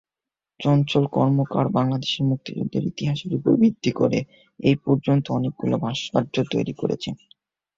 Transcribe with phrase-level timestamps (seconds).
[0.59, 4.19] চঞ্চল কর্মকার বাংলাদেশের মুক্তিযুদ্ধের ইতিহাসের উপর ভিত্তি করে
[4.59, 7.15] এই পর্যন্ত অনেকগুলো ভাস্কর্য তৈরি করেছেন।